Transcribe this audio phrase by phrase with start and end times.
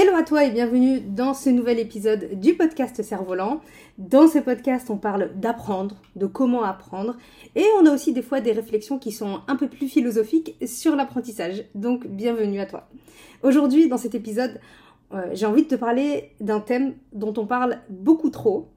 [0.00, 3.60] Hello à toi et bienvenue dans ce nouvel épisode du podcast Cerf-Volant.
[3.98, 7.16] Dans ce podcast, on parle d'apprendre, de comment apprendre
[7.56, 10.94] et on a aussi des fois des réflexions qui sont un peu plus philosophiques sur
[10.94, 11.64] l'apprentissage.
[11.74, 12.88] Donc bienvenue à toi.
[13.42, 14.60] Aujourd'hui, dans cet épisode,
[15.14, 18.68] euh, j'ai envie de te parler d'un thème dont on parle beaucoup trop.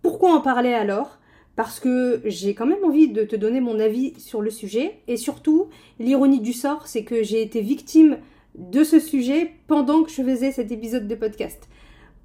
[0.00, 1.18] Pourquoi en parler alors?
[1.56, 5.18] Parce que j'ai quand même envie de te donner mon avis sur le sujet et
[5.18, 5.66] surtout
[5.98, 8.16] l'ironie du sort c'est que j'ai été victime
[8.54, 11.68] de ce sujet pendant que je faisais cet épisode de podcast.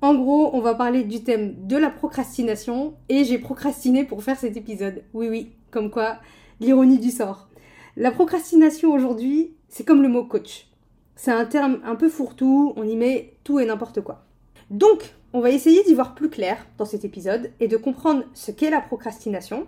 [0.02, 4.38] En gros, on va parler du thème de la procrastination et j'ai procrastiné pour faire
[4.38, 5.04] cet épisode.
[5.14, 6.20] Oui, oui, comme quoi,
[6.60, 7.50] l'ironie du sort.
[7.98, 10.68] La procrastination aujourd'hui, c'est comme le mot coach.
[11.16, 14.24] C'est un terme un peu fourre-tout, on y met tout et n'importe quoi.
[14.70, 18.52] Donc, on va essayer d'y voir plus clair dans cet épisode et de comprendre ce
[18.52, 19.68] qu'est la procrastination,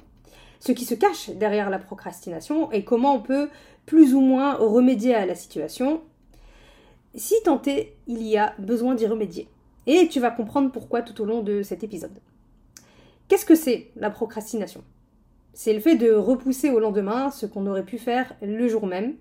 [0.59, 3.49] ce qui se cache derrière la procrastination et comment on peut
[3.85, 6.01] plus ou moins remédier à la situation
[7.15, 9.47] si tenté, il y a besoin d'y remédier.
[9.87, 12.19] Et tu vas comprendre pourquoi tout au long de cet épisode.
[13.27, 14.83] Qu'est-ce que c'est la procrastination?
[15.53, 19.15] C'est le fait de repousser au lendemain ce qu'on aurait pu faire le jour même.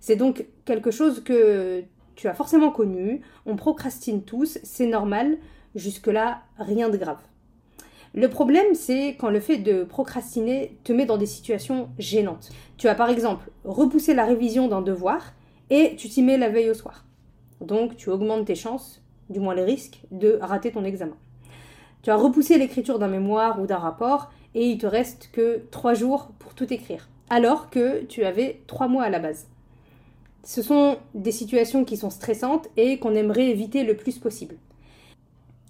[0.00, 1.84] C'est donc quelque chose que
[2.16, 5.38] tu as forcément connu, on procrastine tous, c'est normal,
[5.74, 7.20] jusque-là, rien de grave.
[8.14, 12.50] Le problème, c'est quand le fait de procrastiner te met dans des situations gênantes.
[12.76, 15.32] Tu as par exemple repoussé la révision d'un devoir
[15.70, 17.04] et tu t'y mets la veille au soir.
[17.62, 21.16] Donc tu augmentes tes chances, du moins les risques, de rater ton examen.
[22.02, 25.94] Tu as repoussé l'écriture d'un mémoire ou d'un rapport et il te reste que trois
[25.94, 29.46] jours pour tout écrire, alors que tu avais trois mois à la base.
[30.44, 34.56] Ce sont des situations qui sont stressantes et qu'on aimerait éviter le plus possible.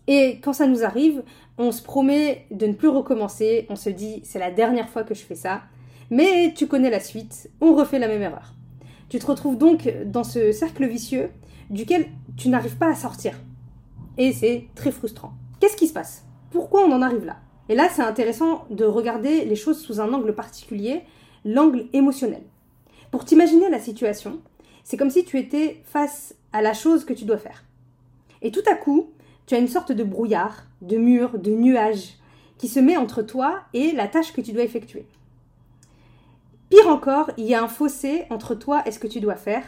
[0.07, 1.23] Et quand ça nous arrive,
[1.59, 5.15] on se promet de ne plus recommencer, on se dit c'est la dernière fois que
[5.15, 5.63] je fais ça,
[6.11, 8.55] mais tu connais la suite, on refait la même erreur.
[9.11, 11.31] Tu te retrouves donc dans ce cercle vicieux
[11.73, 12.07] duquel
[12.37, 13.35] tu n'arrives pas à sortir.
[14.19, 15.33] Et c'est très frustrant.
[15.59, 16.25] Qu'est-ce qui se passe?
[16.51, 17.39] Pourquoi on en arrive là?
[17.69, 21.03] Et là, c'est intéressant de regarder les choses sous un angle particulier,
[21.45, 22.43] l'angle émotionnel.
[23.11, 24.41] Pour t'imaginer la situation,
[24.85, 27.65] c'est comme si tu étais face à la chose que tu dois faire.
[28.43, 29.11] Et tout à coup,
[29.47, 32.19] tu as une sorte de brouillard, de mur, de nuage
[32.59, 35.07] qui se met entre toi et la tâche que tu dois effectuer.
[36.69, 39.65] Pire encore, il y a un fossé entre toi et ce que tu dois faire,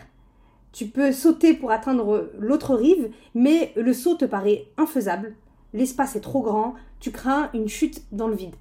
[0.74, 5.36] tu peux sauter pour atteindre l'autre rive, mais le saut te paraît infaisable.
[5.72, 8.56] L'espace est trop grand, tu crains une chute dans le vide.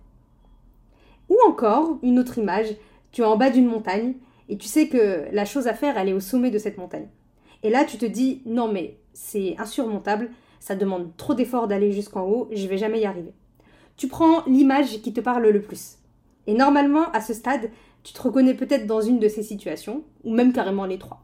[1.30, 2.76] Ou encore, une autre image,
[3.12, 4.14] tu es en bas d'une montagne
[4.48, 7.08] et tu sais que la chose à faire, elle est au sommet de cette montagne.
[7.64, 10.30] Et là, tu te dis, non mais c'est insurmontable,
[10.60, 13.34] ça demande trop d'efforts d'aller jusqu'en haut, je vais jamais y arriver.
[13.98, 15.98] Tu prends l'image qui te parle le plus.
[16.46, 17.72] Et normalement, à ce stade,
[18.04, 21.24] tu te reconnais peut-être dans une de ces situations, ou même carrément les trois.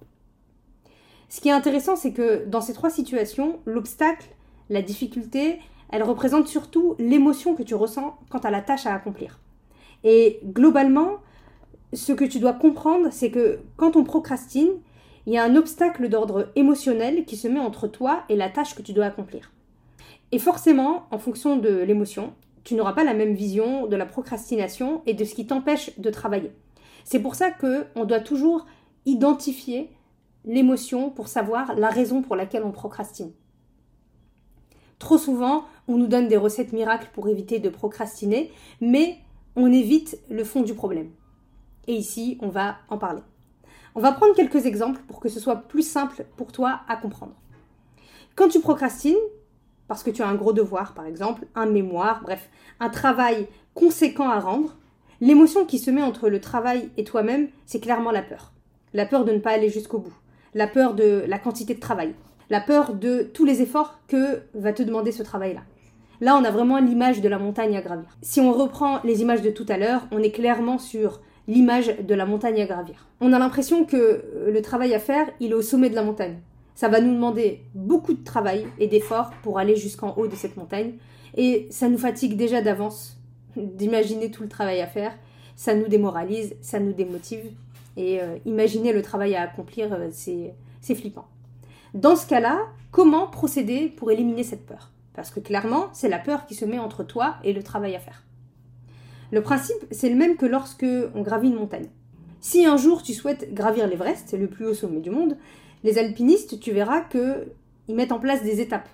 [1.30, 4.28] Ce qui est intéressant, c'est que dans ces trois situations, l'obstacle,
[4.70, 5.60] la difficulté,
[5.92, 9.40] elle représente surtout l'émotion que tu ressens quant à la tâche à accomplir.
[10.04, 11.18] Et globalement,
[11.94, 14.72] ce que tu dois comprendre, c'est que quand on procrastine,
[15.26, 18.76] il y a un obstacle d'ordre émotionnel qui se met entre toi et la tâche
[18.76, 19.52] que tu dois accomplir.
[20.32, 25.02] Et forcément, en fonction de l'émotion, tu n'auras pas la même vision de la procrastination
[25.06, 26.52] et de ce qui t'empêche de travailler.
[27.04, 28.66] C'est pour ça qu'on doit toujours
[29.06, 29.90] identifier
[30.50, 33.32] l'émotion pour savoir la raison pour laquelle on procrastine.
[34.98, 38.52] Trop souvent, on nous donne des recettes miracles pour éviter de procrastiner,
[38.82, 39.20] mais
[39.56, 41.12] on évite le fond du problème.
[41.88, 43.22] Et ici, on va en parler.
[43.94, 47.36] On va prendre quelques exemples pour que ce soit plus simple pour toi à comprendre.
[48.36, 49.16] Quand tu procrastines,
[49.88, 52.50] parce que tu as un gros devoir, par exemple, un mémoire, bref,
[52.80, 54.78] un travail conséquent à rendre,
[55.22, 58.52] l'émotion qui se met entre le travail et toi-même, c'est clairement la peur.
[58.94, 60.16] La peur de ne pas aller jusqu'au bout
[60.54, 62.14] la peur de la quantité de travail,
[62.50, 65.62] la peur de tous les efforts que va te demander ce travail-là.
[66.22, 68.18] Là, on a vraiment l'image de la montagne à gravir.
[68.22, 72.14] Si on reprend les images de tout à l'heure, on est clairement sur l'image de
[72.14, 73.08] la montagne à gravir.
[73.22, 76.04] On a l'impression que euh, le travail à faire, il est au sommet de la
[76.04, 76.40] montagne.
[76.76, 80.58] Ça va nous demander beaucoup de travail et d'efforts pour aller jusqu'en haut de cette
[80.58, 80.94] montagne.
[81.36, 83.18] Et ça nous fatigue déjà d'avance
[83.56, 85.14] d'imaginer tout le travail à faire.
[85.56, 87.52] Ça nous démoralise, ça nous démotive
[88.00, 91.28] et euh, imaginer le travail à accomplir, euh, c'est flippant.
[91.94, 94.92] Dans ce cas-là, comment procéder pour éliminer cette peur?
[95.14, 98.00] Parce que clairement, c'est la peur qui se met entre toi et le travail à
[98.00, 98.24] faire.
[99.32, 101.90] Le principe, c'est le même que lorsque on gravit une montagne.
[102.40, 105.38] Si un jour tu souhaites gravir l'Everest, le plus haut sommet du monde,
[105.84, 108.88] les alpinistes, tu verras qu'ils mettent en place des étapes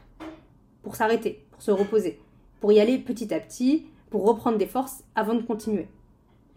[0.82, 2.20] pour s'arrêter, pour se reposer,
[2.60, 5.88] pour y aller petit à petit, pour reprendre des forces avant de continuer.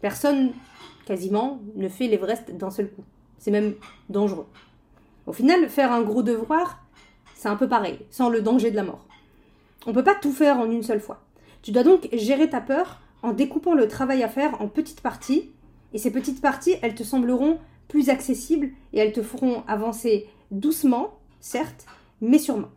[0.01, 0.53] Personne,
[1.07, 3.05] quasiment, ne fait l'Everest d'un seul coup.
[3.39, 3.75] C'est même
[4.09, 4.47] dangereux.
[5.27, 6.85] Au final, faire un gros devoir,
[7.35, 9.07] c'est un peu pareil, sans le danger de la mort.
[9.87, 11.23] On ne peut pas tout faire en une seule fois.
[11.63, 15.51] Tu dois donc gérer ta peur en découpant le travail à faire en petites parties,
[15.93, 17.59] et ces petites parties, elles te sembleront
[17.89, 21.87] plus accessibles et elles te feront avancer doucement, certes,
[22.21, 22.71] mais sûrement.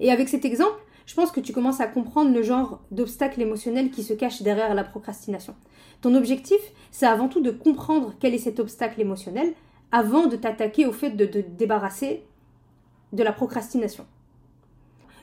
[0.00, 0.78] Et avec cet exemple,
[1.08, 4.74] je pense que tu commences à comprendre le genre d'obstacle émotionnel qui se cache derrière
[4.74, 5.54] la procrastination.
[6.02, 6.60] Ton objectif,
[6.90, 9.54] c'est avant tout de comprendre quel est cet obstacle émotionnel
[9.90, 12.24] avant de t'attaquer au fait de te débarrasser
[13.14, 14.04] de la procrastination.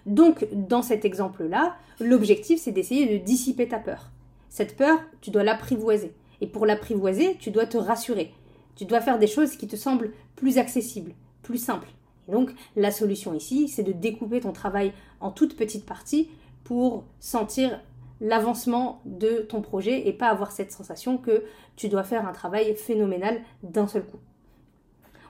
[0.08, 4.10] Donc, dans cet exemple-là, l'objectif, c'est d'essayer de dissiper ta peur.
[4.50, 6.16] Cette peur, tu dois l'apprivoiser.
[6.42, 8.34] Et pour l'apprivoiser, tu dois te rassurer.
[8.76, 11.90] Tu dois faire des choses qui te semblent plus accessibles, plus simples.
[12.28, 16.30] Et donc, la solution ici, c'est de découper ton travail en toutes petites parties
[16.64, 17.80] pour sentir
[18.22, 21.44] l'avancement de ton projet et pas avoir cette sensation que
[21.76, 24.20] tu dois faire un travail phénoménal d'un seul coup.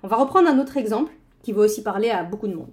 [0.03, 1.11] On va reprendre un autre exemple
[1.41, 2.71] qui va aussi parler à beaucoup de monde.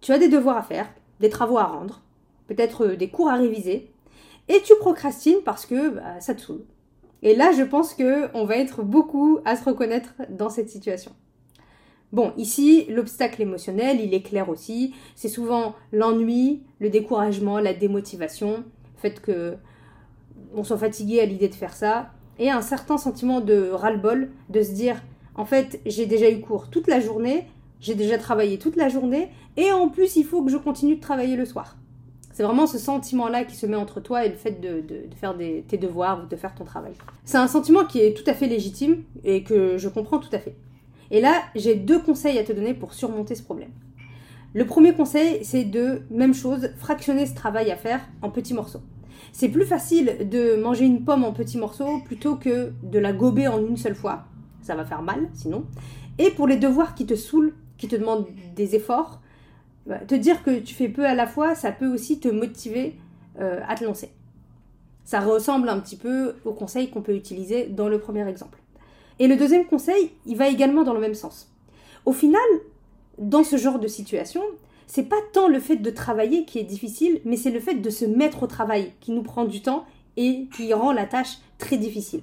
[0.00, 0.88] Tu as des devoirs à faire,
[1.20, 2.02] des travaux à rendre,
[2.48, 3.92] peut-être des cours à réviser,
[4.48, 6.64] et tu procrastines parce que bah, ça te saoule.
[7.22, 11.12] Et là, je pense qu'on va être beaucoup à se reconnaître dans cette situation.
[12.12, 14.94] Bon, ici, l'obstacle émotionnel, il est clair aussi.
[15.16, 19.56] C'est souvent l'ennui, le découragement, la démotivation, le fait que
[20.54, 24.62] on soit fatigué à l'idée de faire ça, et un certain sentiment de ras-le-bol, de
[24.62, 25.02] se dire,
[25.34, 27.46] en fait, j'ai déjà eu cours toute la journée,
[27.80, 31.00] j'ai déjà travaillé toute la journée, et en plus, il faut que je continue de
[31.00, 31.76] travailler le soir.
[32.32, 34.82] C'est vraiment ce sentiment-là qui se met entre toi et le fait de,
[35.16, 36.92] faire tes devoirs ou de faire ton travail.
[37.24, 40.38] C'est un sentiment qui est tout à fait légitime et que je comprends tout à
[40.38, 40.56] fait.
[41.12, 43.70] Et là, j'ai deux conseils à te donner pour surmonter ce problème.
[44.54, 48.80] Le premier conseil, c'est de, même chose, fractionner ce travail à faire en petits morceaux.
[49.32, 53.46] C'est plus facile de manger une pomme en petits morceaux plutôt que de la gober
[53.46, 54.24] en une seule fois.
[54.62, 55.64] Ça va faire mal, sinon.
[56.18, 58.26] Et pour les devoirs qui te saoulent, qui te demandent
[58.56, 59.20] des efforts,
[59.86, 62.96] bah, te dire que tu fais peu à la fois, ça peut aussi te motiver
[63.38, 64.10] euh, à te lancer.
[65.04, 68.61] Ça ressemble un petit peu au conseil qu'on peut utiliser dans le premier exemple.
[69.22, 71.48] Et le deuxième conseil, il va également dans le même sens.
[72.06, 72.42] Au final,
[73.18, 74.42] dans ce genre de situation,
[74.88, 77.88] c'est pas tant le fait de travailler qui est difficile, mais c'est le fait de
[77.88, 79.84] se mettre au travail qui nous prend du temps
[80.16, 82.22] et qui rend la tâche très difficile.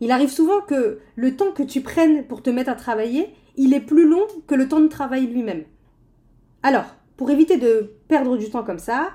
[0.00, 3.74] Il arrive souvent que le temps que tu prennes pour te mettre à travailler, il
[3.74, 5.64] est plus long que le temps de travail lui-même.
[6.62, 9.08] Alors, pour éviter de perdre du temps comme ça,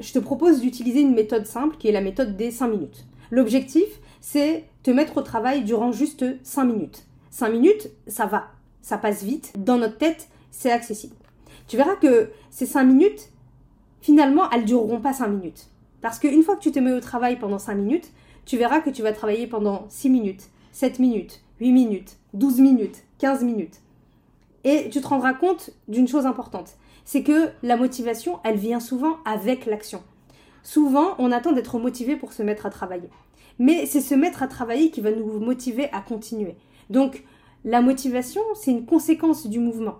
[0.00, 3.04] je te propose d'utiliser une méthode simple qui est la méthode des 5 minutes.
[3.30, 7.04] L'objectif, c'est te mettre au travail durant juste 5 minutes.
[7.30, 8.50] 5 minutes, ça va,
[8.82, 9.52] ça passe vite.
[9.58, 11.16] Dans notre tête, c'est accessible.
[11.66, 13.30] Tu verras que ces 5 minutes,
[14.02, 15.68] finalement, elles dureront pas 5 minutes.
[16.02, 18.12] Parce qu'une fois que tu te mets au travail pendant 5 minutes,
[18.44, 23.04] tu verras que tu vas travailler pendant 6 minutes, 7 minutes, 8 minutes, 12 minutes,
[23.18, 23.80] 15 minutes.
[24.64, 26.76] Et tu te rendras compte d'une chose importante,
[27.06, 30.02] c'est que la motivation, elle vient souvent avec l'action.
[30.62, 33.08] Souvent, on attend d'être motivé pour se mettre à travailler.
[33.58, 36.56] Mais c'est se mettre à travailler qui va nous motiver à continuer.
[36.90, 37.24] Donc,
[37.64, 39.98] la motivation, c'est une conséquence du mouvement.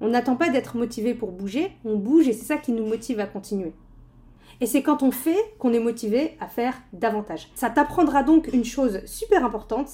[0.00, 3.20] On n'attend pas d'être motivé pour bouger, on bouge et c'est ça qui nous motive
[3.20, 3.72] à continuer.
[4.60, 7.48] Et c'est quand on fait qu'on est motivé à faire davantage.
[7.54, 9.88] Ça t'apprendra donc une chose super importante,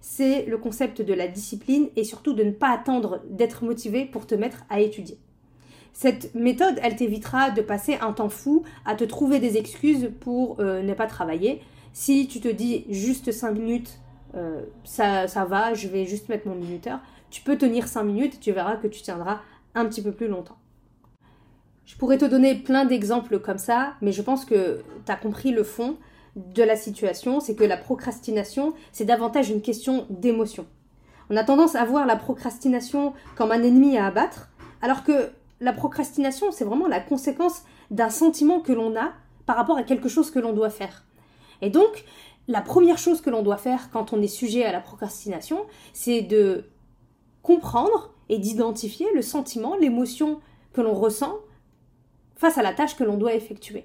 [0.00, 4.26] c'est le concept de la discipline et surtout de ne pas attendre d'être motivé pour
[4.26, 5.18] te mettre à étudier.
[5.92, 10.60] Cette méthode, elle t'évitera de passer un temps fou à te trouver des excuses pour
[10.60, 11.60] euh, ne pas travailler.
[11.92, 13.98] Si tu te dis juste 5 minutes,
[14.36, 18.34] euh, ça, ça va, je vais juste mettre mon minuteur, tu peux tenir 5 minutes
[18.36, 19.40] et tu verras que tu tiendras
[19.74, 20.56] un petit peu plus longtemps.
[21.84, 25.50] Je pourrais te donner plein d'exemples comme ça, mais je pense que tu as compris
[25.50, 25.96] le fond
[26.36, 30.66] de la situation, c'est que la procrastination, c'est davantage une question d'émotion.
[31.28, 34.50] On a tendance à voir la procrastination comme un ennemi à abattre,
[34.82, 35.30] alors que
[35.60, 39.12] la procrastination, c'est vraiment la conséquence d'un sentiment que l'on a
[39.46, 41.04] par rapport à quelque chose que l'on doit faire.
[41.62, 42.04] Et donc,
[42.48, 46.22] la première chose que l'on doit faire quand on est sujet à la procrastination, c'est
[46.22, 46.64] de
[47.42, 50.40] comprendre et d'identifier le sentiment, l'émotion
[50.72, 51.36] que l'on ressent
[52.36, 53.84] face à la tâche que l'on doit effectuer.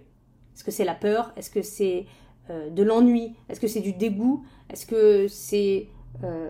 [0.56, 1.34] Est-ce que c'est la peur?
[1.36, 2.06] Est-ce que c'est
[2.50, 3.36] euh, de l'ennui?
[3.50, 4.46] Est-ce que c'est du dégoût?
[4.70, 5.88] Est-ce que c'est
[6.24, 6.50] euh,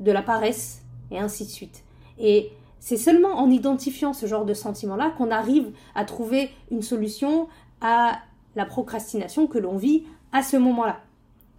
[0.00, 0.82] de la paresse?
[1.10, 1.84] Et ainsi de suite.
[2.18, 2.50] Et
[2.80, 7.48] c'est seulement en identifiant ce genre de sentiment-là qu'on arrive à trouver une solution
[7.80, 8.18] à
[8.56, 11.00] la procrastination que l'on vit à ce moment-là.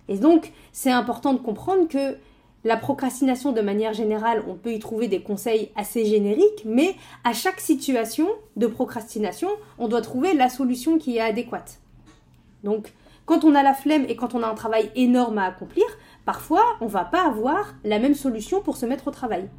[0.07, 2.17] Et donc, c'est important de comprendre que
[2.63, 7.31] la procrastination, de manière générale, on peut y trouver des conseils assez génériques, mais à
[7.31, 9.47] chaque situation de procrastination,
[9.77, 11.79] on doit trouver la solution qui est adéquate.
[12.63, 12.93] Donc,
[13.25, 15.85] quand on a la flemme et quand on a un travail énorme à accomplir,
[16.25, 19.49] parfois, on ne va pas avoir la même solution pour se mettre au travail.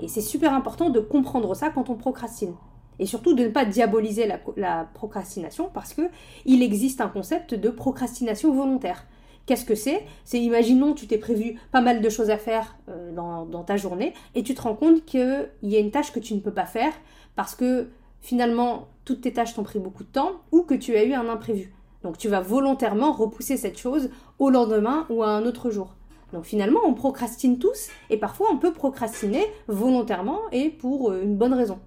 [0.00, 2.54] Et c'est super important de comprendre ça quand on procrastine.
[3.00, 6.02] Et surtout de ne pas diaboliser la, procrastination parce que
[6.44, 9.06] il existe un concept de procrastination volontaire.
[9.46, 10.04] Qu'est-ce que c'est?
[10.24, 14.12] C'est imaginons tu t'es prévu pas mal de choses à faire euh, dans, ta journée
[14.34, 16.66] et tu te rends compte qu'il y a une tâche que tu ne peux pas
[16.66, 16.92] faire
[17.36, 17.88] parce que
[18.20, 21.28] finalement toutes tes tâches t'ont pris beaucoup de temps ou que tu as eu un
[21.30, 21.72] imprévu.
[22.02, 25.94] Donc tu vas volontairement repousser cette chose au lendemain ou à un autre jour.
[26.34, 31.36] Donc finalement on procrastine tous et parfois on peut procrastiner volontairement et pour euh, une
[31.36, 31.78] bonne raison.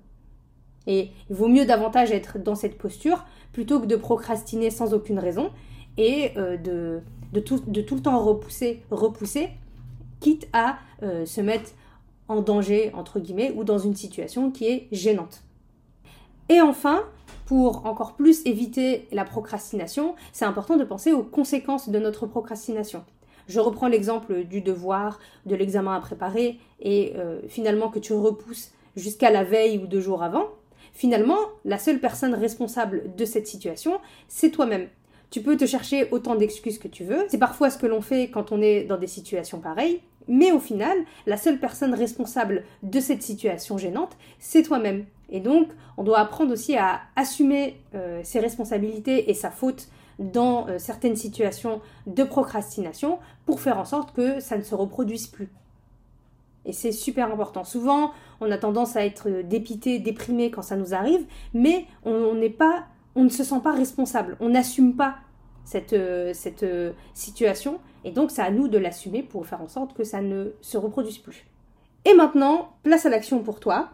[0.88, 5.20] Et il vaut mieux davantage être dans cette posture plutôt que de procrastiner sans aucune
[5.20, 5.52] raison
[5.98, 7.02] et euh, de
[7.34, 9.50] de tout, le temps repousser, repousser,
[10.20, 11.72] quitte à euh, se mettre
[12.28, 15.44] en danger, entre guillemets, ou dans une situation qui est gênante.
[16.50, 17.04] Et enfin,
[17.46, 23.04] pour encore plus éviter la procrastination, c'est important de penser aux conséquences de notre procrastination.
[23.48, 28.72] Je reprends l'exemple du devoir, de l'examen à préparer, et euh, finalement que tu repousses
[28.96, 30.46] jusqu'à la veille ou deux jours avant.
[30.94, 34.88] Finalement, la seule personne responsable de cette situation, c'est toi-même.
[35.32, 37.26] Tu peux te chercher autant d'excuses que tu veux.
[37.28, 40.02] C'est parfois ce que l'on fait quand on est dans des situations pareilles.
[40.28, 40.96] Mais au final,
[41.26, 45.06] la seule personne responsable de cette situation gênante, c'est toi-même.
[45.30, 49.88] Et donc, on doit apprendre aussi à assumer euh, ses responsabilités et sa faute
[50.20, 55.28] dans euh, certaines situations de procrastination pour faire en sorte que ça ne se reproduise
[55.28, 55.50] plus.
[56.66, 57.64] Et c'est super important.
[57.64, 62.50] Souvent, on a tendance à être dépité, déprimé quand ça nous arrive, mais on n'est
[62.50, 65.16] pas on ne se sent pas responsable, on n'assume pas
[65.66, 69.94] cette, euh, euh, situation, et donc c'est à nous de l'assumer pour faire en sorte
[69.94, 71.46] que ça ne se reproduise plus.
[72.06, 73.90] Et maintenant, place à l'action pour toi.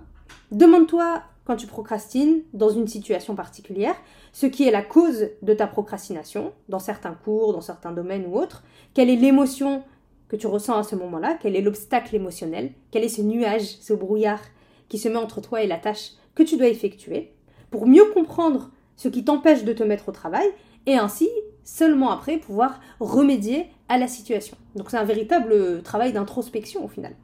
[0.51, 3.95] Demande-toi quand tu procrastines dans une situation particulière,
[4.33, 8.37] ce qui est la cause de ta procrastination, dans certains cours, dans certains domaines ou
[8.37, 9.83] autres, quelle est l'émotion
[10.29, 13.93] que tu ressens à ce moment-là, quel est l'obstacle émotionnel, quel est ce nuage, ce
[13.93, 14.41] brouillard
[14.87, 17.33] qui se met entre toi et la tâche que tu dois effectuer,
[17.71, 20.47] pour mieux comprendre ce qui t'empêche de te mettre au travail,
[20.85, 21.29] et ainsi,
[21.63, 24.55] seulement après, pouvoir remédier à la situation.
[24.75, 27.15] Donc c'est un véritable travail d'introspection au final.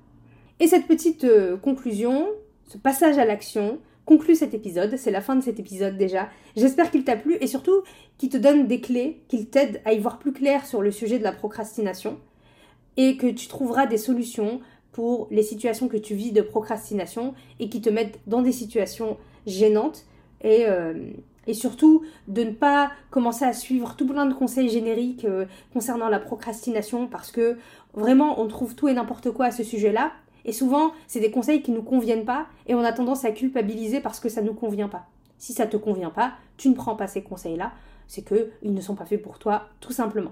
[0.60, 2.28] Et cette petite euh, conclusion,
[2.68, 4.96] ce passage à l'action, conclut cet épisode.
[4.98, 6.30] C'est la fin de cet épisode déjà.
[6.56, 7.84] J'espère qu'il t'a plu et surtout
[8.18, 11.20] qu'il te donne des clés, qu'il t'aide à y voir plus clair sur le sujet
[11.20, 12.18] de la procrastination
[12.98, 14.62] et que tu trouveras des solutions
[14.92, 19.18] pour les situations que tu vis de procrastination et qui te mettent dans des situations
[19.46, 20.06] gênantes
[20.42, 20.94] et, euh,
[21.48, 26.08] et surtout de ne pas commencer à suivre tout plein de conseils génériques euh, concernant
[26.08, 27.58] la procrastination parce que
[27.94, 30.14] vraiment on trouve tout et n'importe quoi à ce sujet-là.
[30.46, 33.32] Et souvent, c'est des conseils qui ne nous conviennent pas et on a tendance à
[33.32, 35.08] culpabiliser parce que ça ne nous convient pas.
[35.38, 37.74] Si ça te convient pas, tu ne prends pas ces conseils-là,
[38.08, 40.32] c'est qu'ils ne sont pas faits pour toi, tout simplement.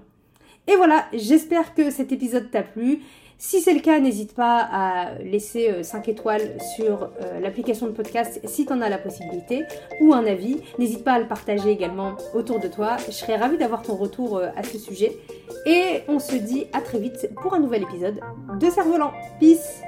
[0.66, 3.00] Et voilà, j'espère que cet épisode t'a plu.
[3.36, 7.92] Si c'est le cas, n'hésite pas à laisser 5 euh, étoiles sur euh, l'application de
[7.92, 9.64] podcast si tu en as la possibilité
[10.00, 10.60] ou un avis.
[10.78, 12.96] N'hésite pas à le partager également autour de toi.
[13.06, 15.12] Je serais ravie d'avoir ton retour euh, à ce sujet.
[15.66, 18.20] Et on se dit à très vite pour un nouvel épisode
[18.58, 19.12] de Cerf-Volant.
[19.40, 19.82] Peace